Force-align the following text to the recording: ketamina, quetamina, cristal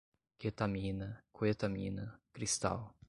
ketamina, 0.41 1.09
quetamina, 1.35 2.05
cristal 2.33 2.91